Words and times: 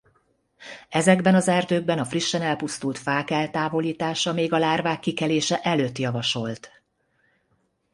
Ezekben 0.89 1.35
az 1.35 1.47
erdőkben 1.47 1.99
a 1.99 2.05
frissen 2.05 2.41
elpusztult 2.41 2.97
fák 2.97 3.29
eltávolítása 3.29 4.33
még 4.33 4.53
a 4.53 4.57
lárvák 4.57 4.99
kikelése 4.99 5.59
előtt 5.61 5.97
javasolt. 5.97 6.83